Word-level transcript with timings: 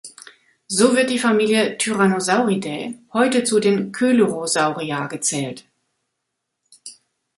So 0.65 0.95
wird 0.95 1.11
die 1.11 1.19
Familie 1.19 1.77
Tyrannosauridae 1.77 2.97
heute 3.13 3.43
zu 3.43 3.59
den 3.59 3.91
Coelurosauria 3.91 5.05
gezählt. 5.05 5.65